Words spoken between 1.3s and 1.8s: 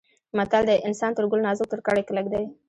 ګل نازک تر